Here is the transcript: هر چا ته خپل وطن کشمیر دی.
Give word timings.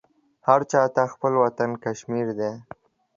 هر 0.47 0.59
چا 0.71 0.81
ته 0.95 1.03
خپل 1.13 1.33
وطن 1.43 1.71
کشمیر 1.83 2.27
دی. 2.39 2.51